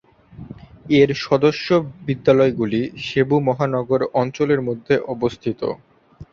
এর 0.99 1.09
সদস্য 1.25 1.67
বিদ্যালয়গুলি 2.07 2.81
সেবু 3.05 3.35
মহানগর 3.47 4.01
অঞ্চলের 4.21 4.61
মধ্যে 4.67 4.93
অবস্থিত। 5.13 5.61